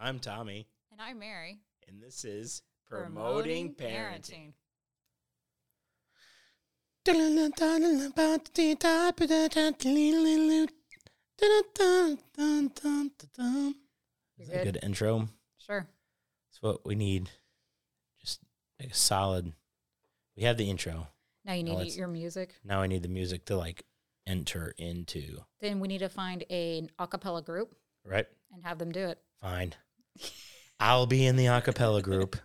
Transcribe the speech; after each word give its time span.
I'm 0.00 0.18
Tommy, 0.18 0.66
And 0.90 1.00
I'm 1.00 1.18
Mary. 1.18 1.60
and 1.86 2.02
this 2.02 2.24
is 2.24 2.62
Promoting, 2.88 3.74
Parenting. 3.74 4.54
You 7.06 7.12
Is 14.44 14.48
that 14.48 14.60
a 14.60 14.64
good 14.64 14.78
intro? 14.82 15.28
Sure. 15.58 15.86
That's 16.48 16.62
what 16.62 16.86
we 16.86 16.94
need. 16.94 17.30
Just 18.20 18.40
like 18.80 18.90
a 18.90 18.94
solid. 18.94 19.52
We 20.36 20.44
have 20.44 20.56
the 20.56 20.70
intro. 20.70 21.08
Now 21.44 21.52
you 21.54 21.62
need 21.62 21.74
let's- 21.76 21.96
your 21.96 22.08
music. 22.08 22.54
Now 22.64 22.80
I 22.82 22.86
need 22.86 23.02
the 23.02 23.08
music 23.08 23.44
to 23.46 23.56
like 23.56 23.84
enter 24.26 24.74
into. 24.78 25.40
Then 25.60 25.80
we 25.80 25.88
need 25.88 25.98
to 25.98 26.08
find 26.08 26.44
a 26.50 26.88
a 26.98 27.06
cappella 27.06 27.42
group 27.42 27.74
Right? 28.04 28.26
and 28.52 28.64
have 28.64 28.78
them 28.78 28.92
do 28.92 29.06
it. 29.08 29.18
Fine. 29.40 29.74
I'll 30.78 31.06
be 31.06 31.26
in 31.26 31.36
the 31.36 31.46
acapella 31.46 32.02
group. 32.02 32.36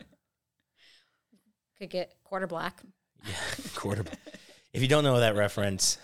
Could 1.78 1.90
get 1.90 2.14
quarter 2.24 2.48
black. 2.48 2.82
Yeah, 3.26 3.36
quarter. 3.76 4.06
If 4.74 4.82
you 4.82 4.88
don't 4.88 5.04
know 5.04 5.20
that 5.20 5.36
reference, 5.36 5.98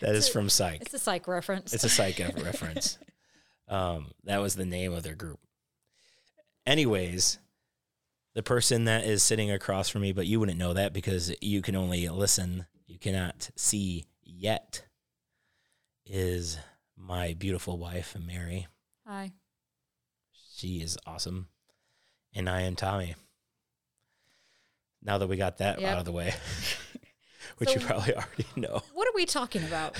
that 0.00 0.14
is 0.14 0.28
from 0.28 0.48
Psych. 0.48 0.82
It's 0.82 0.94
a 0.94 0.98
psych 0.98 1.26
reference. 1.26 1.72
It's 1.72 1.84
a 1.84 1.88
Psych 1.88 2.18
reference. 2.18 2.98
Um, 3.68 4.12
that 4.22 4.40
was 4.40 4.54
the 4.54 4.64
name 4.64 4.92
of 4.92 5.02
their 5.02 5.16
group. 5.16 5.40
Anyways, 6.64 7.40
the 8.36 8.42
person 8.44 8.84
that 8.84 9.04
is 9.04 9.24
sitting 9.24 9.50
across 9.50 9.88
from 9.88 10.02
me, 10.02 10.12
but 10.12 10.28
you 10.28 10.38
wouldn't 10.38 10.56
know 10.56 10.72
that 10.72 10.92
because 10.92 11.34
you 11.40 11.62
can 11.62 11.74
only 11.74 12.08
listen, 12.08 12.66
you 12.86 12.96
cannot 12.96 13.50
see 13.56 14.04
yet, 14.22 14.84
is 16.04 16.58
my 16.96 17.34
beautiful 17.34 17.78
wife, 17.78 18.16
Mary. 18.18 18.66
Hi. 19.06 19.32
She 20.56 20.80
is 20.80 20.96
awesome. 21.06 21.48
And 22.34 22.48
I 22.48 22.62
am 22.62 22.76
Tommy. 22.76 23.14
Now 25.02 25.18
that 25.18 25.28
we 25.28 25.36
got 25.36 25.58
that 25.58 25.80
Yep. 25.80 25.90
out 25.92 25.98
of 25.98 26.04
the 26.04 26.12
way, 26.12 26.34
which 27.58 27.72
you 27.74 27.80
probably 27.80 28.14
already 28.14 28.46
know. 28.56 28.82
What 28.92 29.06
are 29.08 29.14
we 29.14 29.24
talking 29.24 29.62
about? 29.64 29.96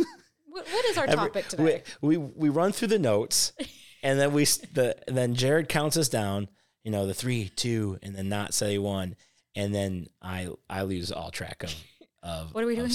what, 0.46 0.66
what 0.68 0.84
is 0.86 0.98
our 0.98 1.04
Every- 1.04 1.16
topic 1.16 1.48
today? 1.48 1.82
We, 2.02 2.16
we 2.16 2.30
we 2.36 2.48
run 2.50 2.72
through 2.72 2.88
the 2.88 2.98
notes, 2.98 3.52
and 4.02 4.18
then 4.20 4.32
we 4.32 4.44
the 4.44 4.96
and 5.08 5.16
then 5.16 5.34
Jared 5.34 5.68
counts 5.68 5.96
us 5.96 6.08
down. 6.08 6.48
You 6.84 6.90
know 6.90 7.06
the 7.06 7.14
three, 7.14 7.48
two, 7.48 7.98
and 8.02 8.14
then 8.14 8.28
not 8.28 8.52
say 8.54 8.76
one, 8.78 9.16
and 9.56 9.74
then 9.74 10.08
I 10.20 10.48
I 10.68 10.82
lose 10.82 11.10
all 11.10 11.30
track 11.30 11.62
of 11.62 11.74
of 12.22 12.52
What 12.54 12.64
are 12.64 12.66
we 12.66 12.76
doing? 12.76 12.90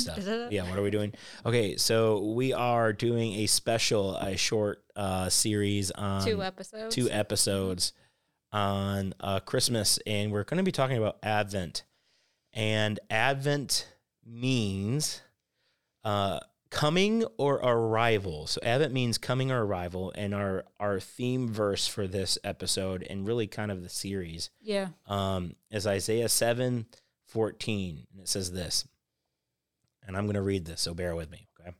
Yeah, 0.51 0.69
what 0.69 0.77
are 0.77 0.81
we 0.83 0.91
doing? 0.91 1.13
Okay, 1.45 1.77
so 1.77 2.19
we 2.33 2.53
are 2.53 2.93
doing 2.93 3.33
a 3.35 3.47
special, 3.47 4.15
a 4.17 4.37
short 4.37 4.83
uh, 4.95 5.29
series 5.29 5.91
on 5.91 6.23
Two 6.25 6.43
episodes. 6.43 6.93
two 6.95 7.09
episodes 7.09 7.93
on 8.51 9.13
uh, 9.19 9.39
Christmas, 9.41 9.99
and 10.05 10.31
we're 10.31 10.43
going 10.43 10.57
to 10.59 10.63
be 10.63 10.71
talking 10.71 10.97
about 10.97 11.17
Advent. 11.23 11.83
And 12.53 12.99
Advent 13.09 13.87
means 14.25 15.21
uh, 16.03 16.39
coming 16.69 17.25
or 17.37 17.55
arrival. 17.55 18.47
So 18.47 18.59
Advent 18.63 18.93
means 18.93 19.17
coming 19.17 19.51
or 19.51 19.65
arrival, 19.65 20.13
and 20.15 20.33
our 20.33 20.63
our 20.79 20.99
theme 20.99 21.49
verse 21.49 21.87
for 21.87 22.07
this 22.07 22.37
episode 22.43 23.05
and 23.09 23.27
really 23.27 23.47
kind 23.47 23.71
of 23.71 23.81
the 23.83 23.89
series 23.89 24.49
Yeah. 24.61 24.89
um, 25.07 25.55
is 25.71 25.85
Isaiah 25.87 26.29
7 26.29 26.85
14. 27.27 28.07
And 28.13 28.21
it 28.21 28.29
says 28.29 28.51
this. 28.53 28.85
And 30.05 30.15
I'm 30.15 30.25
going 30.25 30.35
to 30.35 30.41
read 30.41 30.65
this, 30.65 30.81
so 30.81 30.93
bear 30.93 31.15
with 31.15 31.31
me. 31.31 31.47
Okay. 31.59 31.71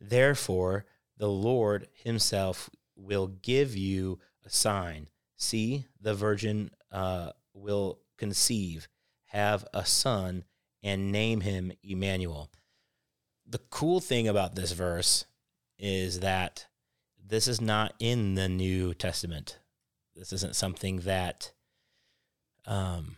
Therefore, 0.00 0.86
the 1.16 1.28
Lord 1.28 1.88
himself 2.04 2.70
will 2.96 3.26
give 3.26 3.76
you 3.76 4.18
a 4.44 4.50
sign. 4.50 5.08
See, 5.36 5.86
the 6.00 6.14
virgin 6.14 6.70
uh, 6.92 7.32
will 7.54 7.98
conceive, 8.18 8.88
have 9.26 9.66
a 9.74 9.84
son, 9.84 10.44
and 10.82 11.12
name 11.12 11.40
him 11.40 11.72
Emmanuel. 11.82 12.50
The 13.46 13.58
cool 13.70 14.00
thing 14.00 14.28
about 14.28 14.54
this 14.54 14.72
verse 14.72 15.24
is 15.78 16.20
that 16.20 16.66
this 17.24 17.48
is 17.48 17.60
not 17.60 17.94
in 17.98 18.34
the 18.34 18.48
New 18.48 18.94
Testament. 18.94 19.58
This 20.14 20.32
isn't 20.32 20.56
something 20.56 21.00
that 21.00 21.52
um, 22.66 23.16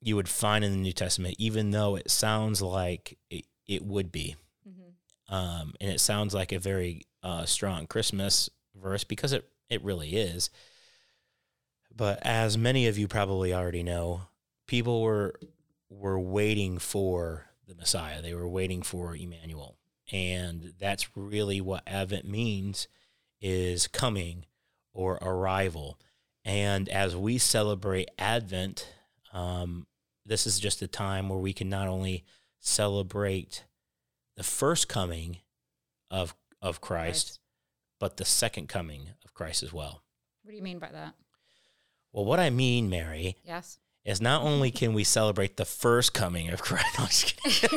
you 0.00 0.16
would 0.16 0.28
find 0.28 0.64
in 0.64 0.72
the 0.72 0.78
New 0.78 0.92
Testament, 0.92 1.36
even 1.38 1.70
though 1.70 1.96
it 1.96 2.10
sounds 2.10 2.62
like 2.62 3.18
it, 3.30 3.46
it 3.66 3.84
would 3.84 4.12
be. 4.12 4.36
hmm 4.64 5.34
Um, 5.34 5.74
and 5.80 5.90
it 5.90 6.00
sounds 6.00 6.34
like 6.34 6.52
a 6.52 6.58
very 6.58 7.02
uh, 7.22 7.44
strong 7.46 7.86
Christmas 7.86 8.48
verse 8.74 9.04
because 9.04 9.32
it, 9.32 9.48
it 9.68 9.82
really 9.82 10.16
is. 10.16 10.50
But 11.94 12.18
as 12.22 12.58
many 12.58 12.86
of 12.86 12.98
you 12.98 13.08
probably 13.08 13.54
already 13.54 13.82
know, 13.82 14.22
people 14.66 15.02
were 15.02 15.34
were 15.88 16.18
waiting 16.18 16.78
for 16.78 17.46
the 17.66 17.74
Messiah. 17.74 18.20
They 18.20 18.34
were 18.34 18.48
waiting 18.48 18.82
for 18.82 19.16
Emmanuel. 19.16 19.78
And 20.12 20.74
that's 20.78 21.16
really 21.16 21.60
what 21.60 21.82
Advent 21.86 22.28
means 22.28 22.86
is 23.40 23.86
coming 23.88 24.44
or 24.92 25.14
arrival. 25.14 25.98
And 26.44 26.88
as 26.88 27.16
we 27.16 27.38
celebrate 27.38 28.10
Advent, 28.18 28.88
um, 29.36 29.86
this 30.24 30.46
is 30.46 30.58
just 30.58 30.82
a 30.82 30.88
time 30.88 31.28
where 31.28 31.38
we 31.38 31.52
can 31.52 31.68
not 31.68 31.86
only 31.88 32.24
celebrate 32.60 33.64
the 34.36 34.42
first 34.42 34.88
coming 34.88 35.38
of 36.10 36.34
of 36.62 36.80
Christ, 36.80 37.26
Christ. 37.26 37.40
but 38.00 38.16
the 38.16 38.24
second 38.24 38.68
coming 38.68 39.10
of 39.24 39.34
Christ 39.34 39.62
as 39.62 39.72
well. 39.72 40.02
What 40.42 40.50
do 40.52 40.56
you 40.56 40.62
mean 40.62 40.78
by 40.78 40.88
that? 40.90 41.14
Well, 42.12 42.24
what 42.24 42.40
I 42.40 42.50
mean, 42.50 42.88
Mary, 42.88 43.36
Yes. 43.44 43.78
is 44.04 44.20
not 44.20 44.42
only 44.42 44.70
can 44.70 44.94
we 44.94 45.04
celebrate 45.04 45.56
the 45.58 45.64
first 45.66 46.14
coming 46.14 46.48
of 46.50 46.62
Christ. 46.62 47.34
No, 47.62 47.68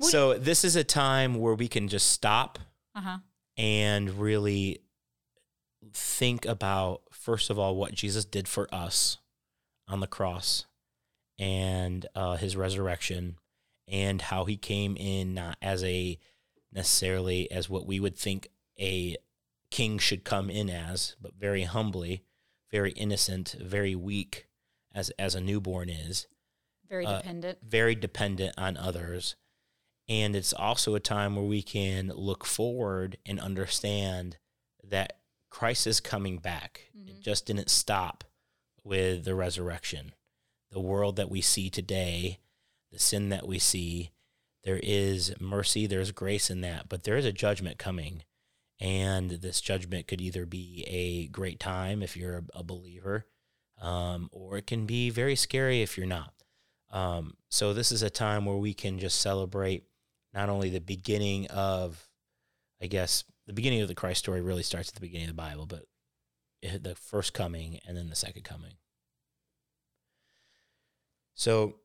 I'm 0.00 0.08
just 0.08 0.10
so 0.10 0.38
this 0.38 0.64
is 0.64 0.74
a 0.74 0.84
time 0.84 1.34
where 1.34 1.54
we 1.54 1.68
can 1.68 1.86
just 1.88 2.08
stop 2.10 2.58
Uh 2.94 3.00
huh. 3.02 3.18
and 3.56 4.10
really 4.18 4.80
think 5.92 6.46
about 6.46 7.02
first 7.12 7.50
of 7.50 7.58
all 7.58 7.76
what 7.76 7.92
Jesus 7.92 8.24
did 8.24 8.48
for 8.48 8.72
us 8.74 9.18
on 9.88 10.00
the 10.00 10.06
cross 10.06 10.66
and 11.38 12.06
uh, 12.14 12.36
his 12.36 12.56
resurrection 12.56 13.36
and 13.88 14.22
how 14.22 14.44
he 14.44 14.56
came 14.56 14.96
in 14.96 15.34
not 15.34 15.56
as 15.60 15.82
a 15.84 16.18
necessarily 16.72 17.50
as 17.50 17.68
what 17.68 17.86
we 17.86 17.98
would 18.00 18.16
think 18.16 18.48
a 18.80 19.16
king 19.70 19.98
should 19.98 20.24
come 20.24 20.48
in 20.50 20.70
as 20.70 21.16
but 21.20 21.34
very 21.34 21.64
humbly 21.64 22.22
very 22.70 22.92
innocent 22.92 23.56
very 23.60 23.94
weak 23.94 24.46
as 24.94 25.10
as 25.18 25.34
a 25.34 25.40
newborn 25.40 25.88
is 25.88 26.26
Very 26.88 27.06
Uh, 27.06 27.18
dependent. 27.18 27.58
very 27.62 27.94
dependent 27.94 28.54
on 28.58 28.76
others. 28.76 29.34
And 30.08 30.36
it's 30.36 30.52
also 30.52 30.94
a 30.94 31.00
time 31.00 31.36
where 31.36 31.44
we 31.44 31.62
can 31.62 32.08
look 32.08 32.44
forward 32.44 33.16
and 33.24 33.40
understand 33.40 34.36
that 34.84 35.20
Christ 35.48 35.86
is 35.86 36.00
coming 36.00 36.36
back. 36.38 36.90
It 36.94 37.16
Mhm. 37.16 37.20
just 37.20 37.46
didn't 37.46 37.70
stop 37.70 38.24
with 38.84 39.24
the 39.24 39.34
resurrection. 39.34 40.12
The 40.70 40.80
world 40.80 41.16
that 41.16 41.30
we 41.30 41.40
see 41.40 41.70
today, 41.70 42.38
the 42.90 42.98
sin 42.98 43.28
that 43.28 43.46
we 43.46 43.58
see, 43.58 44.10
there 44.64 44.80
is 44.82 45.34
mercy, 45.40 45.86
there's 45.86 46.12
grace 46.12 46.50
in 46.50 46.60
that, 46.60 46.88
but 46.88 47.04
there 47.04 47.16
is 47.16 47.24
a 47.24 47.32
judgment 47.32 47.78
coming. 47.78 48.22
And 48.80 49.30
this 49.30 49.60
judgment 49.60 50.08
could 50.08 50.20
either 50.20 50.46
be 50.46 50.84
a 50.88 51.26
great 51.28 51.60
time 51.60 52.02
if 52.02 52.16
you're 52.16 52.42
a, 52.52 52.64
believer, 52.64 53.26
um, 53.80 54.28
or 54.32 54.56
it 54.56 54.66
can 54.66 54.86
be 54.86 55.10
very 55.10 55.36
scary 55.36 55.82
if 55.82 55.96
you're 55.96 56.06
not. 56.06 56.32
Um, 56.90 57.34
so 57.48 57.72
this 57.72 57.92
is 57.92 58.02
a 58.02 58.10
time 58.10 58.44
where 58.44 58.56
we 58.56 58.74
can 58.74 58.98
just 58.98 59.20
celebrate 59.20 59.84
not 60.34 60.48
only 60.48 60.68
the 60.68 60.80
beginning 60.80 61.46
of, 61.48 62.08
I 62.82 62.86
guess, 62.86 63.24
the 63.46 63.52
beginning 63.52 63.82
of 63.82 63.88
the 63.88 63.94
Christ 63.94 64.20
story 64.20 64.40
really 64.40 64.62
starts 64.62 64.88
at 64.88 64.94
the 64.94 65.00
beginning 65.00 65.28
of 65.28 65.36
the 65.36 65.42
Bible, 65.42 65.66
but 65.66 65.84
the 66.62 66.94
first 66.94 67.34
coming 67.34 67.80
and 67.86 67.96
then 67.96 68.08
the 68.08 68.16
second 68.16 68.42
coming. 68.42 68.74
So 71.34 71.76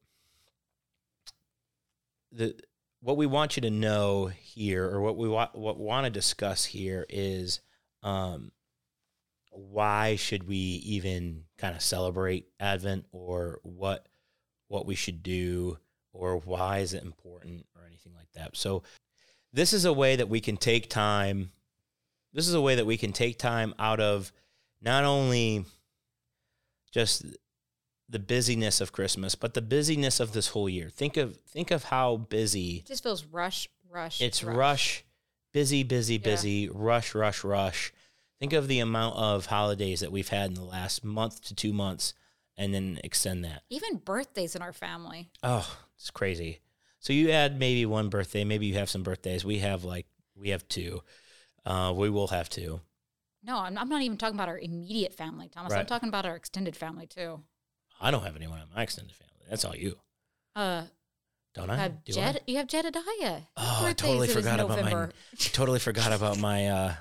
the 2.32 2.56
what 3.00 3.18
we 3.18 3.26
want 3.26 3.56
you 3.56 3.62
to 3.62 3.70
know 3.70 4.28
here, 4.28 4.86
or 4.86 5.02
what 5.02 5.18
we 5.18 5.28
want 5.30 5.56
what 5.56 5.80
want 5.80 6.06
to 6.06 6.10
discuss 6.10 6.66
here, 6.66 7.06
is 7.10 7.62
um, 8.04 8.52
why 9.52 10.16
should 10.16 10.48
we 10.48 10.56
even 10.56 11.44
kind 11.58 11.76
of 11.76 11.82
celebrate 11.82 12.48
Advent, 12.60 13.06
or 13.12 13.60
what 13.64 14.08
what 14.68 14.86
we 14.86 14.96
should 14.96 15.24
do 15.24 15.78
or 16.14 16.38
why 16.38 16.80
is 16.80 16.94
it 16.94 17.04
important 17.04 17.66
or 17.76 17.86
anything 17.86 18.14
like 18.16 18.32
that. 18.34 18.58
So 18.58 18.84
this 19.54 19.72
is 19.72 19.86
a 19.86 19.94
way 19.94 20.16
that 20.16 20.28
we 20.28 20.42
can 20.42 20.58
take 20.58 20.90
time 20.90 21.52
this 22.34 22.48
is 22.48 22.54
a 22.54 22.62
way 22.62 22.76
that 22.76 22.86
we 22.86 22.98
can 22.98 23.14
take 23.14 23.40
time 23.40 23.74
out 23.80 24.00
of 24.00 24.32
not 24.82 25.04
only 25.04 25.66
just 26.92 27.26
the 28.10 28.20
busyness 28.20 28.80
of 28.82 28.92
Christmas, 28.92 29.36
but 29.36 29.54
the 29.54 29.62
busyness 29.62 30.20
of 30.20 30.32
this 30.34 30.50
whole 30.50 30.70
year. 30.70 30.90
Think 30.90 31.18
of 31.18 31.38
think 31.48 31.72
of 31.72 31.86
how 31.86 32.18
busy 32.18 32.78
It 32.78 32.86
just 32.88 33.04
feels 33.04 33.26
rush, 33.26 33.68
rush. 33.90 34.22
it's 34.22 34.44
rush. 34.44 35.04
busy, 35.52 35.84
busy, 35.84 36.16
Yeah. 36.16 36.20
busy, 36.20 36.70
rush, 36.70 37.14
rush, 37.16 37.44
rush. 37.44 37.92
Think 38.40 38.54
of 38.54 38.68
the 38.68 38.80
amount 38.80 39.16
of 39.18 39.48
holidays 39.48 40.00
that 40.02 40.12
we've 40.12 40.30
had 40.30 40.50
in 40.50 40.54
the 40.54 40.64
last 40.64 41.04
month 41.04 41.42
to 41.46 41.56
two 41.56 41.74
months, 41.74 42.14
and 42.56 42.74
then 42.74 43.00
extend 43.04 43.44
that. 43.44 43.64
Even 43.70 43.98
birthdays 43.98 44.56
in 44.56 44.62
our 44.62 44.74
family. 44.74 45.30
Oh, 45.42 45.78
it's 45.98 46.12
crazy. 46.12 46.60
So 47.00 47.14
you 47.14 47.32
add 47.32 47.58
maybe 47.60 47.86
one 47.86 48.10
birthday, 48.10 48.44
maybe 48.44 48.68
you 48.68 48.76
have 48.76 48.90
some 48.90 49.04
birthdays. 49.04 49.44
We 49.44 49.60
have 49.60 49.84
like 49.84 50.06
we 50.36 50.50
have 50.50 50.68
two. 50.68 51.02
Uh, 51.66 51.94
we 51.96 52.10
will 52.10 52.28
have 52.28 52.48
two. 52.50 52.80
No, 53.48 53.60
I'm, 53.60 53.78
I'm 53.78 53.88
not 53.88 54.02
even 54.02 54.18
talking 54.18 54.36
about 54.36 54.50
our 54.50 54.60
immediate 54.60 55.14
family, 55.14 55.48
Thomas. 55.48 55.72
I'm 55.74 55.86
talking 55.86 56.10
about 56.10 56.26
our 56.26 56.36
extended 56.36 56.76
family 56.76 57.08
too. 57.08 57.40
I 58.02 58.12
don't 58.12 58.24
have 58.24 58.36
anyone 58.36 58.60
in 58.60 58.66
my 58.76 58.84
extended 58.84 59.16
family. 59.16 59.34
That's 59.50 59.64
all 59.64 59.74
you, 59.76 59.96
Uh, 60.56 60.84
don't 61.56 61.70
I? 61.70 61.78
have 61.78 62.04
Do 62.04 62.12
Jed, 62.12 62.42
you 62.46 62.58
have 62.58 62.68
Jedediah. 62.68 63.40
Oh, 63.56 63.84
I 63.86 63.94
totally 63.94 64.28
forgot 64.28 64.60
about 64.60 64.84
my 64.84 64.92
November. 64.92 65.14
I 65.34 65.36
totally 65.54 65.80
forgot 65.80 66.12
about 66.12 66.38
my 66.38 66.68
uh 66.68 66.94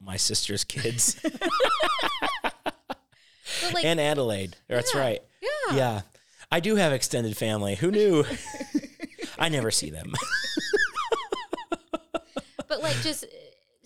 my 0.00 0.16
sister's 0.16 0.62
kids 0.62 1.20
like, 3.74 3.84
and 3.84 3.98
Adelaide. 4.00 4.56
That's 4.68 4.94
Yeah. 4.94 5.00
right. 5.00 5.22
yeah, 5.42 5.76
Yeah. 5.76 6.00
I 6.52 6.60
do 6.60 6.76
have 6.76 6.92
extended 6.92 7.36
family. 7.36 7.74
Who 7.74 7.90
knew? 7.90 8.24
I 9.38 9.48
never 9.48 9.72
see 9.72 9.90
them. 9.90 10.14
but 12.68 12.80
like 12.80 12.94
just 13.02 13.24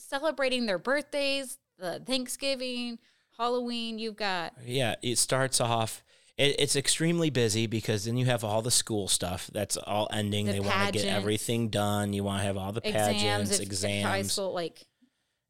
celebrating 0.09 0.67
their 0.67 0.79
birthdays, 0.79 1.59
the 1.79 2.01
Thanksgiving, 2.07 2.99
Halloween. 3.39 3.99
You've 3.99 4.17
got 4.17 4.55
yeah, 4.67 4.95
it 5.03 5.19
starts 5.19 5.61
off. 5.61 6.03
It, 6.39 6.57
it's 6.59 6.77
extremely 6.77 7.31
busy 7.31 7.67
because 7.67 8.05
then 8.05 8.17
you 8.17 8.27
have 8.27 8.43
all 8.45 8.63
the 8.63 8.71
school 8.71 9.07
stuff 9.09 9.51
that's 9.53 9.77
all 9.77 10.09
ending. 10.13 10.47
The 10.47 10.53
they 10.53 10.61
want 10.61 10.87
to 10.87 10.93
get 10.93 11.07
everything 11.07 11.69
done. 11.69 12.13
You 12.13 12.25
want 12.25 12.41
to 12.41 12.47
have 12.47 12.57
all 12.57 12.73
the 12.73 12.87
exams, 12.87 13.19
pageants, 13.23 13.51
if- 13.59 13.61
if 13.73 13.81
high 14.05 14.19
exams, 14.19 14.33
school. 14.33 14.53
Like 14.53 14.87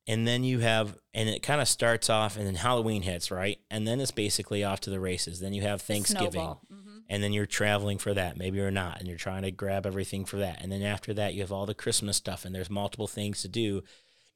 and 0.08 0.26
then 0.26 0.42
you 0.42 0.58
have, 0.58 0.96
and 1.14 1.28
it 1.28 1.44
kind 1.44 1.60
of 1.60 1.68
starts 1.68 2.10
off, 2.10 2.36
and 2.36 2.44
then 2.44 2.56
Halloween 2.56 3.02
hits, 3.02 3.30
right? 3.30 3.60
And 3.70 3.86
then 3.86 4.00
it's 4.00 4.10
basically 4.10 4.64
off 4.64 4.80
to 4.80 4.90
the 4.90 4.98
races. 4.98 5.38
Then 5.38 5.52
you 5.52 5.62
have 5.62 5.80
Thanksgiving. 5.80 6.32
snowball. 6.32 6.62
Mhm. 6.72 6.78
and 7.08 7.22
then 7.22 7.32
you're 7.32 7.46
traveling 7.46 7.98
for 7.98 8.14
that. 8.14 8.36
Maybe 8.38 8.56
you're 8.58 8.70
not, 8.70 8.98
and 8.98 9.06
you're 9.06 9.18
trying 9.18 9.42
to 9.42 9.50
grab 9.52 9.86
everything 9.86 10.24
for 10.24 10.38
that. 10.38 10.60
And 10.62 10.72
then 10.72 10.82
after 10.82 11.12
that, 11.14 11.34
you 11.34 11.42
have 11.42 11.52
all 11.52 11.66
the 11.66 11.74
Christmas 11.74 12.16
stuff, 12.16 12.44
and 12.44 12.54
there's 12.54 12.70
multiple 12.70 13.06
things 13.06 13.42
to 13.42 13.48
do. 13.48 13.82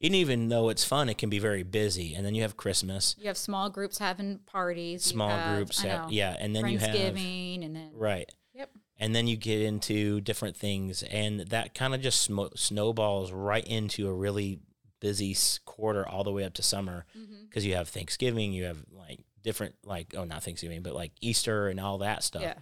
And 0.01 0.13
even 0.13 0.49
though 0.49 0.69
it's 0.69 0.83
fun, 0.83 1.09
it 1.09 1.17
can 1.17 1.29
be 1.29 1.39
very 1.39 1.63
busy. 1.63 2.13
And 2.13 2.25
then 2.25 2.35
you 2.35 2.43
have 2.43 2.55
Christmas, 2.55 3.15
You 3.19 3.27
have 3.27 3.37
small 3.37 3.69
groups 3.69 3.97
having 3.97 4.39
parties. 4.45 5.03
small 5.03 5.29
have, 5.29 5.55
groups, 5.55 5.83
yeah. 5.83 6.35
And 6.39 6.55
then 6.55 6.67
you 6.67 6.77
have 6.77 6.95
Friendsgiving, 6.95 7.65
and 7.65 7.75
then 7.75 7.91
right, 7.95 8.31
yep. 8.53 8.69
and 8.99 9.15
then 9.15 9.27
you 9.27 9.35
get 9.37 9.61
into 9.61 10.21
different 10.21 10.55
things, 10.55 11.01
and 11.03 11.41
that 11.41 11.73
kind 11.73 11.95
of 11.95 12.01
just 12.01 12.29
smo- 12.29 12.55
snowballs 12.57 13.31
right 13.31 13.65
into 13.65 14.07
a 14.07 14.13
really 14.13 14.59
busy 14.99 15.35
quarter 15.65 16.07
all 16.07 16.23
the 16.23 16.31
way 16.31 16.43
up 16.43 16.53
to 16.55 16.63
summer 16.63 17.05
mm-hmm. 17.17 17.45
because 17.47 17.65
you 17.65 17.75
have 17.75 17.89
Thanksgiving, 17.89 18.53
you 18.53 18.65
have 18.65 18.77
like 18.91 19.19
different 19.43 19.75
like 19.83 20.13
oh 20.15 20.25
not 20.25 20.43
Thanksgiving, 20.43 20.83
but 20.83 20.93
like 20.93 21.11
Easter 21.21 21.69
and 21.69 21.79
all 21.79 21.99
that 21.99 22.23
stuff. 22.23 22.41
Yeah. 22.43 22.55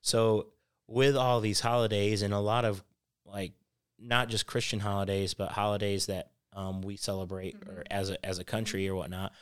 So 0.00 0.48
with 0.86 1.16
all 1.16 1.40
these 1.40 1.60
holidays 1.60 2.22
and 2.22 2.34
a 2.34 2.40
lot 2.40 2.64
of 2.64 2.82
like 3.24 3.52
not 3.98 4.28
just 4.28 4.46
Christian 4.46 4.80
holidays, 4.80 5.34
but 5.34 5.50
holidays 5.52 6.06
that 6.06 6.30
um, 6.52 6.82
we 6.82 6.96
celebrate 6.96 7.56
or 7.66 7.84
as 7.90 8.10
a 8.10 8.24
as 8.26 8.38
a 8.38 8.44
country 8.44 8.88
or 8.88 8.94
whatnot, 8.94 9.32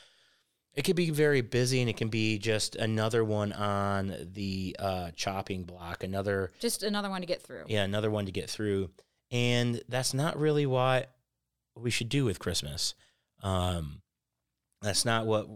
it 0.75 0.85
can 0.85 0.95
be 0.95 1.11
very 1.11 1.41
busy 1.41 1.81
and 1.81 1.89
it 1.91 1.97
can 1.97 2.09
be 2.09 2.39
just 2.39 2.77
another 2.77 3.25
one 3.25 3.53
on 3.53 4.15
the 4.33 4.77
uh, 4.79 5.11
chopping 5.17 5.65
block, 5.65 6.05
another 6.05 6.51
Just 6.61 6.83
another 6.83 7.11
one 7.11 7.21
to 7.21 7.27
get 7.27 7.43
through. 7.43 7.65
yeah, 7.67 7.83
another 7.85 8.11
one 8.11 8.27
to 8.27 8.33
get 8.33 8.49
through, 8.51 8.91
and 9.31 9.83
that's 9.89 10.15
not 10.15 10.39
really 10.39 10.67
what 10.67 11.11
we 11.77 11.91
should 11.91 12.09
do 12.09 12.25
with 12.25 12.39
Christmas. 12.39 12.95
Um, 13.43 14.03
that's 14.83 15.05
not 15.05 15.27
what 15.27 15.49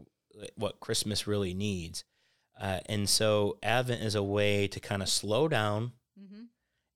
what 0.56 0.80
Christmas 0.80 1.26
really 1.26 1.54
needs. 1.54 2.04
Uh, 2.60 2.80
and 2.86 3.08
so 3.08 3.58
Advent 3.62 4.02
is 4.02 4.14
a 4.14 4.22
way 4.22 4.68
to 4.68 4.78
kind 4.80 5.02
of 5.02 5.08
slow 5.08 5.48
down 5.48 5.92
hmm 6.18 6.44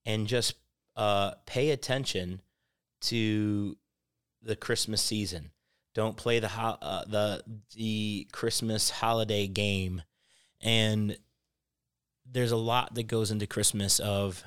and 0.05 0.29
just 0.29 0.55
uh, 0.95 1.33
pay 1.47 1.71
attention 1.71 2.41
to 3.01 3.77
the 4.43 4.57
Christmas 4.57 5.03
season. 5.03 5.51
Don't 5.95 6.17
play 6.17 6.39
the 6.39 6.49
ho- 6.49 6.79
uh, 6.83 7.05
the 7.07 7.43
the 7.75 8.29
Christmas 8.33 8.91
holiday 8.91 9.47
game. 9.47 10.03
And 10.61 11.17
there's 12.31 12.53
a 12.53 12.57
lot 12.57 12.95
that 12.95 13.05
goes 13.07 13.31
into 13.31 13.47
Christmas 13.47 13.99
of 14.01 14.43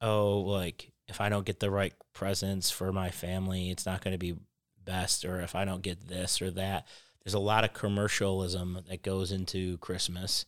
oh 0.00 0.38
like 0.40 0.90
if 1.08 1.20
I 1.20 1.28
don't 1.28 1.44
get 1.46 1.60
the 1.60 1.70
right 1.70 1.92
presents 2.12 2.70
for 2.70 2.92
my 2.92 3.10
family, 3.10 3.70
it's 3.70 3.86
not 3.86 4.02
going 4.02 4.12
to 4.14 4.18
be 4.18 4.36
best 4.84 5.24
or 5.24 5.40
if 5.40 5.54
I 5.54 5.64
don't 5.64 5.82
get 5.82 6.08
this 6.08 6.40
or 6.42 6.50
that. 6.52 6.86
There's 7.22 7.34
a 7.34 7.38
lot 7.38 7.64
of 7.64 7.72
commercialism 7.72 8.78
that 8.88 9.02
goes 9.02 9.32
into 9.32 9.78
Christmas 9.78 10.44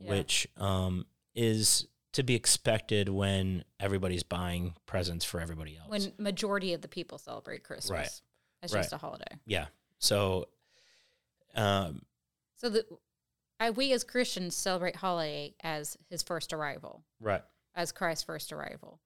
Yeah. 0.00 0.10
which 0.10 0.48
um, 0.56 1.06
is 1.34 1.86
to 2.12 2.22
be 2.22 2.34
expected 2.34 3.08
when 3.08 3.64
everybody's 3.78 4.22
buying 4.24 4.74
presents 4.86 5.24
for 5.24 5.40
everybody 5.40 5.76
else. 5.76 5.88
When 5.88 6.12
majority 6.18 6.72
of 6.74 6.80
the 6.82 6.88
people 6.88 7.18
celebrate 7.18 7.62
Christmas, 7.64 7.90
Right. 7.90 8.20
it's 8.62 8.72
Right. 8.72 8.80
just 8.80 8.92
a 8.92 8.98
holiday. 8.98 9.36
yeah, 9.46 9.66
so 9.98 10.48
um, 11.54 12.02
So 12.56 12.68
the 12.70 12.84
I, 13.58 13.70
we 13.70 13.92
as 13.92 14.04
Christians 14.04 14.56
celebrate 14.56 14.96
holiday 14.96 15.54
as 15.62 15.96
His 16.08 16.22
first 16.22 16.52
arrival, 16.52 17.04
right, 17.20 17.42
as 17.74 17.92
Christ's 17.92 18.24
first 18.24 18.52
arrival. 18.52 19.00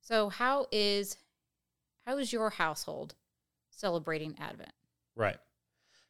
So 0.00 0.28
how 0.28 0.66
is 0.72 1.16
how 2.06 2.18
is 2.18 2.32
your 2.32 2.50
household 2.50 3.14
celebrating 3.70 4.36
Advent? 4.38 4.72
right. 5.14 5.38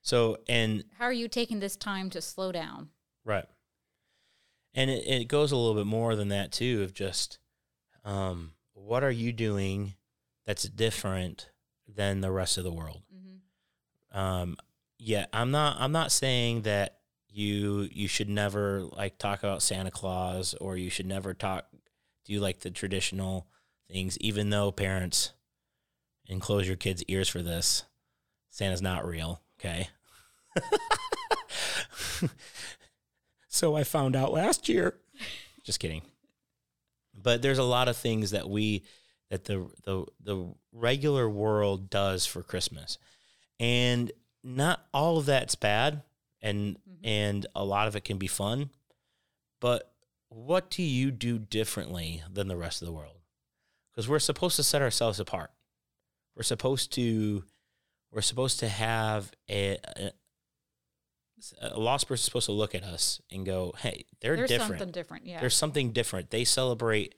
So 0.04 0.38
and 0.48 0.82
How 0.98 1.04
are 1.04 1.12
you 1.12 1.28
taking 1.28 1.60
this 1.60 1.76
time 1.76 2.10
to 2.10 2.20
slow 2.20 2.50
down? 2.52 2.88
right, 3.24 3.44
and 4.74 4.90
it, 4.90 5.06
it 5.06 5.28
goes 5.28 5.52
a 5.52 5.56
little 5.56 5.74
bit 5.74 5.86
more 5.86 6.16
than 6.16 6.28
that 6.28 6.52
too. 6.52 6.82
Of 6.82 6.94
just 6.94 7.38
um, 8.04 8.52
what 8.74 9.04
are 9.04 9.10
you 9.10 9.32
doing 9.32 9.94
that's 10.46 10.64
different 10.64 11.50
than 11.86 12.20
the 12.20 12.30
rest 12.32 12.58
of 12.58 12.64
the 12.64 12.72
world? 12.72 13.02
Mm-hmm. 13.14 14.18
um 14.18 14.56
yeah 14.98 15.26
i'm 15.32 15.50
not 15.50 15.76
i'm 15.78 15.92
not 15.92 16.12
saying 16.12 16.62
that 16.62 16.98
you 17.28 17.88
you 17.92 18.06
should 18.08 18.28
never 18.28 18.82
like 18.82 19.18
talk 19.18 19.40
about 19.42 19.62
santa 19.62 19.90
claus 19.90 20.54
or 20.60 20.76
you 20.76 20.90
should 20.90 21.06
never 21.06 21.34
talk 21.34 21.66
do 22.24 22.38
like 22.38 22.60
the 22.60 22.70
traditional 22.70 23.46
things 23.90 24.16
even 24.18 24.50
though 24.50 24.70
parents 24.70 25.32
and 26.28 26.40
close 26.40 26.66
your 26.66 26.76
kids 26.76 27.02
ears 27.08 27.28
for 27.28 27.42
this 27.42 27.84
santa's 28.50 28.82
not 28.82 29.06
real 29.06 29.40
okay 29.58 29.88
so 33.52 33.76
i 33.76 33.84
found 33.84 34.16
out 34.16 34.32
last 34.32 34.68
year. 34.68 34.94
Just 35.62 35.78
kidding. 35.78 36.02
But 37.14 37.42
there's 37.42 37.58
a 37.58 37.62
lot 37.62 37.86
of 37.88 37.96
things 37.96 38.30
that 38.30 38.48
we 38.48 38.82
that 39.30 39.44
the 39.44 39.68
the 39.84 40.06
the 40.20 40.54
regular 40.72 41.28
world 41.28 41.90
does 41.90 42.26
for 42.26 42.42
christmas. 42.42 42.98
And 43.60 44.10
not 44.42 44.86
all 44.92 45.18
of 45.18 45.26
that's 45.26 45.54
bad 45.54 46.02
and 46.40 46.76
Mhm. 46.78 46.98
and 47.04 47.46
a 47.54 47.64
lot 47.64 47.86
of 47.88 47.94
it 47.94 48.04
can 48.04 48.18
be 48.18 48.26
fun. 48.26 48.70
But 49.60 49.92
what 50.28 50.70
do 50.70 50.82
you 50.82 51.10
do 51.10 51.38
differently 51.38 52.22
than 52.28 52.48
the 52.48 52.56
rest 52.56 52.80
of 52.82 52.86
the 52.86 52.92
world? 52.92 53.18
Because 53.90 54.08
we're 54.08 54.18
supposed 54.18 54.56
to 54.56 54.64
set 54.64 54.82
ourselves 54.82 55.20
apart. 55.20 55.52
We're 56.34 56.42
supposed 56.42 56.90
to 56.94 57.44
we're 58.10 58.22
supposed 58.22 58.58
to 58.60 58.68
have 58.68 59.32
a, 59.48 59.78
a 59.96 60.12
a 61.60 61.78
lost 61.78 62.06
person 62.06 62.20
is 62.20 62.24
supposed 62.24 62.46
to 62.46 62.52
look 62.52 62.74
at 62.74 62.82
us 62.84 63.20
and 63.30 63.44
go 63.44 63.74
hey 63.78 64.04
they're 64.20 64.36
different. 64.36 64.48
There's 64.48 64.48
different 64.48 64.78
something 64.78 64.92
different, 64.92 65.26
yeah. 65.26 65.40
there's 65.40 65.56
something 65.56 65.92
different. 65.92 66.30
They 66.30 66.44
celebrate 66.44 67.14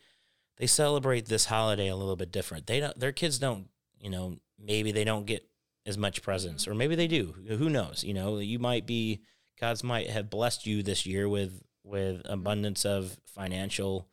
they 0.56 0.66
celebrate 0.66 1.26
this 1.26 1.46
holiday 1.46 1.88
a 1.88 1.96
little 1.96 2.16
bit 2.16 2.32
different. 2.32 2.66
They 2.66 2.80
don't 2.80 2.98
their 2.98 3.12
kids 3.12 3.38
don't, 3.38 3.68
you 3.98 4.10
know, 4.10 4.38
maybe 4.58 4.92
they 4.92 5.04
don't 5.04 5.26
get 5.26 5.46
as 5.86 5.98
much 5.98 6.22
presents 6.22 6.64
mm-hmm. 6.64 6.72
or 6.72 6.74
maybe 6.74 6.94
they 6.94 7.08
do. 7.08 7.34
Who 7.48 7.68
knows? 7.68 8.04
You 8.04 8.14
know, 8.14 8.38
you 8.38 8.58
might 8.58 8.86
be 8.86 9.20
God's 9.60 9.84
might 9.84 10.10
have 10.10 10.30
blessed 10.30 10.66
you 10.66 10.82
this 10.82 11.06
year 11.06 11.28
with 11.28 11.62
with 11.84 12.22
mm-hmm. 12.22 12.32
abundance 12.32 12.84
of 12.84 13.16
financial 13.26 14.08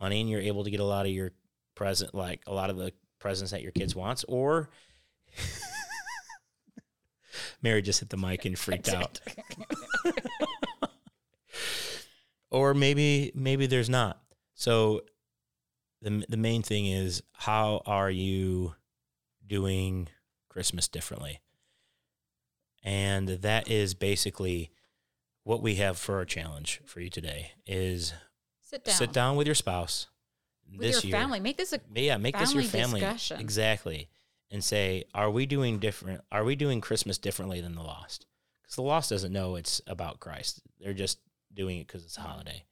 money 0.00 0.20
and 0.20 0.30
you're 0.30 0.40
able 0.40 0.64
to 0.64 0.70
get 0.70 0.80
a 0.80 0.84
lot 0.84 1.06
of 1.06 1.12
your 1.12 1.32
present 1.74 2.14
like 2.14 2.40
a 2.46 2.54
lot 2.54 2.70
of 2.70 2.76
the 2.76 2.92
presents 3.18 3.50
that 3.50 3.62
your 3.62 3.72
kids 3.72 3.94
wants 3.94 4.24
or 4.28 4.70
Mary 7.62 7.82
just 7.82 8.00
hit 8.00 8.10
the 8.10 8.16
mic 8.16 8.44
and 8.44 8.58
freaked 8.58 8.88
out. 8.88 9.20
or 12.50 12.74
maybe 12.74 13.32
maybe 13.34 13.66
there's 13.66 13.90
not. 13.90 14.20
So 14.54 15.02
the 16.02 16.24
the 16.28 16.36
main 16.36 16.62
thing 16.62 16.86
is 16.86 17.22
how 17.32 17.82
are 17.86 18.10
you 18.10 18.74
doing 19.46 20.08
Christmas 20.48 20.88
differently? 20.88 21.40
And 22.82 23.28
that 23.28 23.68
is 23.70 23.94
basically 23.94 24.70
what 25.42 25.60
we 25.62 25.76
have 25.76 25.98
for 25.98 26.16
our 26.16 26.24
challenge 26.24 26.80
for 26.86 27.00
you 27.00 27.10
today 27.10 27.52
is 27.66 28.12
Sit 28.62 28.84
down. 28.84 28.94
sit 28.94 29.12
down 29.12 29.36
with 29.36 29.46
your 29.46 29.54
spouse 29.54 30.08
with 30.70 30.80
this 30.80 31.04
your 31.04 31.10
year. 31.10 31.20
family. 31.20 31.40
Make 31.40 31.56
this 31.56 31.72
a 31.72 31.80
Yeah, 31.94 32.16
make 32.16 32.36
this 32.38 32.54
your 32.54 32.62
family 32.64 32.82
family. 32.82 33.00
discussion. 33.00 33.40
Exactly. 33.40 34.08
And 34.50 34.62
say, 34.62 35.04
are 35.14 35.30
we 35.30 35.46
doing 35.46 35.78
different? 35.78 36.22
Are 36.30 36.44
we 36.44 36.56
doing 36.56 36.80
Christmas 36.80 37.18
differently 37.18 37.60
than 37.60 37.74
the 37.74 37.82
lost? 37.82 38.26
Because 38.62 38.76
the 38.76 38.82
lost 38.82 39.10
doesn't 39.10 39.32
know 39.32 39.56
it's 39.56 39.80
about 39.86 40.20
Christ. 40.20 40.60
They're 40.80 40.92
just 40.92 41.18
doing 41.52 41.78
it 41.78 41.86
because 41.86 42.04
it's 42.04 42.18
a 42.18 42.22
holiday. 42.22 42.64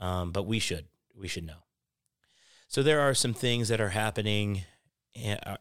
Um, 0.00 0.32
but 0.32 0.46
we 0.46 0.58
should. 0.58 0.86
We 1.16 1.28
should 1.28 1.46
know. 1.46 1.64
So 2.68 2.82
there 2.82 3.00
are 3.00 3.14
some 3.14 3.34
things 3.34 3.68
that 3.68 3.80
are 3.80 3.90
happening 3.90 4.62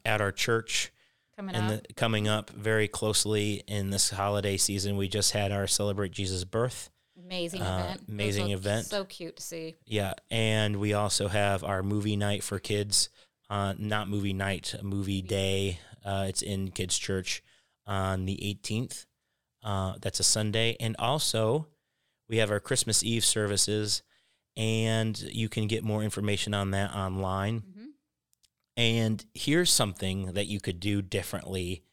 at 0.05 0.21
our 0.21 0.31
church 0.31 0.91
Coming 1.35 1.55
and 1.55 1.71
up. 1.71 1.87
the, 1.87 1.93
coming 1.93 2.27
up 2.27 2.49
very 2.51 2.87
closely 2.87 3.63
in 3.67 3.89
this 3.89 4.11
holiday 4.11 4.57
season. 4.57 4.97
We 4.97 5.07
just 5.07 5.31
had 5.31 5.51
our 5.51 5.67
celebrate 5.67 6.11
Jesus 6.11 6.43
birth. 6.43 6.89
amazing 7.19 7.61
uh, 7.61 7.85
event. 7.85 8.01
Amazing 8.07 8.49
event. 8.51 8.85
So 8.85 9.03
cute 9.05 9.37
to 9.37 9.43
see. 9.43 9.75
Yeah, 9.85 10.13
and 10.29 10.77
we 10.77 10.93
also 10.93 11.27
have 11.27 11.63
our 11.63 11.81
movie 11.81 12.15
night 12.15 12.43
for 12.43 12.59
kids. 12.59 13.09
Uh, 13.49 13.73
not 13.77 14.09
movie 14.09 14.33
night, 14.33 14.75
movie 14.81 15.21
day. 15.21 15.79
Uh, 16.03 16.25
it's 16.27 16.41
in 16.41 16.71
Kids 16.71 16.97
Church 16.97 17.43
on 17.85 18.25
the 18.25 18.37
18th. 18.37 19.05
Uh, 19.63 19.93
that's 20.01 20.19
a 20.19 20.23
Sunday, 20.23 20.75
and 20.79 20.95
also 20.99 21.67
we 22.27 22.37
have 22.37 22.51
our 22.51 22.59
Christmas 22.59 23.03
Eve 23.03 23.23
services, 23.23 24.03
and 24.57 25.19
you 25.21 25.47
can 25.47 25.67
get 25.67 25.83
more 25.83 26.03
information 26.03 26.53
on 26.53 26.71
that 26.71 26.93
online. 26.93 27.59
hmm 27.59 27.85
And 28.75 29.25
here's 29.33 29.71
something 29.71 30.33
that 30.33 30.47
you 30.47 30.59
could 30.59 30.79
do 30.81 31.01
differently 31.01 31.83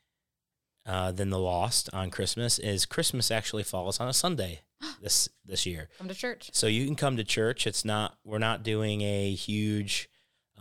uh, 0.87 1.13
than 1.13 1.31
the 1.31 1.39
Lost 1.39 1.89
on 1.93 2.11
Christmas: 2.11 2.59
is 2.59 2.87
Christmas 2.87 3.31
actually 3.31 3.63
falls 3.63 4.01
on 4.01 4.09
a 4.09 4.13
Sunday 4.13 4.63
this 5.01 5.29
this 5.45 5.65
year. 5.65 5.89
Come 5.99 6.09
to 6.09 6.15
church. 6.15 6.51
So 6.53 6.67
you 6.67 6.85
can 6.87 6.97
come 6.97 7.17
to 7.17 7.25
church. 7.25 7.69
It's 7.69 7.85
not 7.85 8.19
we're 8.25 8.39
not 8.39 8.65
doing 8.65 9.03
a 9.03 9.33
huge. 9.33 10.09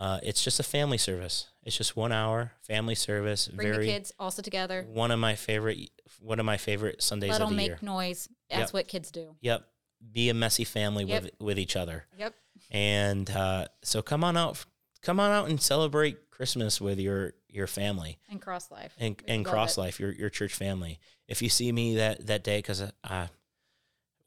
Uh, 0.00 0.18
it's 0.22 0.42
just 0.42 0.58
a 0.58 0.62
family 0.62 0.96
service. 0.98 1.48
It's 1.62 1.76
just 1.76 1.94
one 1.94 2.10
hour 2.10 2.52
family 2.62 2.94
service. 2.94 3.48
Bring 3.48 3.72
very 3.72 3.86
the 3.86 3.92
kids 3.92 4.12
also 4.18 4.40
together. 4.40 4.86
one 4.88 5.10
of 5.10 5.18
my 5.18 5.34
favorite 5.34 5.90
one 6.20 6.40
of 6.40 6.46
my 6.46 6.56
favorite 6.56 7.02
Sundays 7.02 7.30
Let 7.32 7.42
of 7.42 7.50
the 7.50 7.54
make 7.54 7.66
year. 7.68 7.78
noise. 7.82 8.28
That's 8.48 8.60
Yep. 8.70 8.72
what 8.72 8.88
kids 8.88 9.10
do. 9.10 9.36
Yep, 9.42 9.68
be 10.12 10.30
a 10.30 10.34
messy 10.34 10.64
family 10.64 11.04
Yep. 11.04 11.22
with 11.22 11.32
with 11.38 11.58
each 11.58 11.76
other. 11.76 12.06
Yep. 12.18 12.34
And 12.70 13.28
uh, 13.30 13.66
so 13.82 14.00
come 14.02 14.24
on 14.24 14.36
out, 14.38 14.64
come 15.02 15.20
on 15.20 15.30
out 15.32 15.48
and 15.50 15.60
celebrate 15.60 16.30
Christmas 16.30 16.80
with 16.80 16.98
your 16.98 17.34
your 17.48 17.66
family 17.66 18.18
And 18.30 18.40
cross 18.40 18.70
life. 18.70 18.94
and 18.98 19.20
and 19.28 19.44
cross 19.44 19.76
it. 19.76 19.80
life 19.82 20.00
your 20.00 20.12
your 20.12 20.30
church 20.30 20.54
family. 20.54 20.98
If 21.28 21.42
you 21.42 21.50
see 21.50 21.70
me 21.72 21.96
that 21.96 22.26
that 22.26 22.42
day, 22.42 22.58
because 22.58 22.80
uh, 23.04 23.26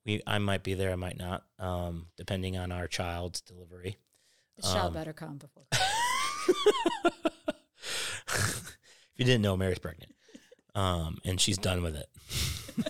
we 0.06 0.22
I 0.28 0.38
might 0.38 0.62
be 0.64 0.74
there, 0.76 0.92
I 0.92 0.96
might 0.96 1.18
not, 1.18 1.46
um, 1.58 2.08
depending 2.18 2.58
on 2.58 2.72
our 2.72 2.88
child's 2.88 3.42
delivery. 3.42 3.98
The 4.58 4.62
child 4.64 4.88
um, 4.88 4.94
better 4.94 5.14
come 5.14 5.38
before. 5.38 5.64
if 8.28 8.76
you 9.16 9.26
didn't 9.26 9.42
know, 9.42 9.58
Mary's 9.58 9.80
pregnant, 9.80 10.14
um, 10.76 11.20
and 11.26 11.40
she's 11.40 11.58
done 11.58 11.82
with 11.82 11.96
it. 11.96 12.08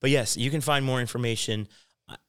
but 0.00 0.10
yes, 0.10 0.36
you 0.36 0.50
can 0.50 0.60
find 0.60 0.84
more 0.84 1.00
information 1.00 1.68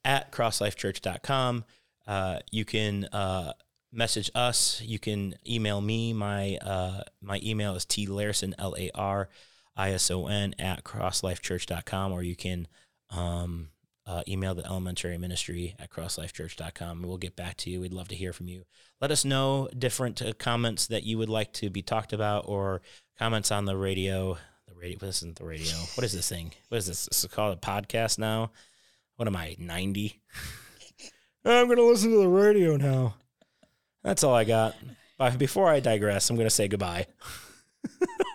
at 0.04 0.32
crosslifechurch.com. 0.32 1.64
Uh, 2.06 2.38
you 2.50 2.64
can 2.64 3.04
uh, 3.06 3.52
message 3.92 4.30
us. 4.34 4.80
You 4.82 4.98
can 4.98 5.34
email 5.48 5.80
me. 5.80 6.12
My 6.12 6.56
uh, 6.58 7.02
my 7.20 7.40
email 7.42 7.74
is 7.74 7.84
t 7.84 8.06
larison 8.06 8.54
l 8.58 8.76
a 8.78 8.90
r 8.94 9.28
i 9.76 9.90
s 9.90 10.10
o 10.10 10.26
n 10.28 10.54
at 10.58 10.84
crosslifechurch.com, 10.84 12.12
or 12.12 12.22
you 12.22 12.36
can 12.36 12.68
um, 13.10 13.70
uh, 14.06 14.22
email 14.28 14.54
the 14.54 14.64
elementary 14.64 15.18
ministry 15.18 15.74
at 15.78 15.90
crosslifechurch.com. 15.90 17.02
We'll 17.02 17.18
get 17.18 17.34
back 17.34 17.56
to 17.58 17.70
you. 17.70 17.80
We'd 17.80 17.92
love 17.92 18.08
to 18.08 18.14
hear 18.14 18.32
from 18.32 18.48
you. 18.48 18.64
Let 19.00 19.10
us 19.10 19.24
know 19.24 19.68
different 19.76 20.22
uh, 20.22 20.32
comments 20.38 20.86
that 20.86 21.02
you 21.02 21.18
would 21.18 21.28
like 21.28 21.52
to 21.54 21.70
be 21.70 21.82
talked 21.82 22.12
about 22.12 22.44
or 22.46 22.82
comments 23.18 23.50
on 23.50 23.64
the 23.64 23.76
radio. 23.76 24.38
The 24.68 24.74
radio, 24.74 24.98
this 24.98 25.18
isn't 25.18 25.36
the 25.36 25.44
radio. 25.44 25.74
What 25.94 26.04
is 26.04 26.12
this 26.12 26.28
thing? 26.28 26.52
What 26.68 26.78
is 26.78 26.86
this? 26.86 27.08
Is 27.08 27.26
called 27.30 27.56
a 27.56 27.60
podcast 27.60 28.18
now. 28.18 28.52
What 29.16 29.26
am 29.26 29.36
I, 29.36 29.56
90? 29.58 30.20
I'm 31.44 31.66
going 31.66 31.76
to 31.76 31.84
listen 31.84 32.10
to 32.10 32.18
the 32.18 32.28
radio 32.28 32.76
now. 32.76 33.14
That's 34.04 34.22
all 34.22 34.34
I 34.34 34.44
got. 34.44 34.76
But 35.18 35.38
before 35.38 35.68
I 35.68 35.80
digress, 35.80 36.28
I'm 36.28 36.36
going 36.36 36.46
to 36.46 36.54
say 36.54 36.68
goodbye. 36.68 37.06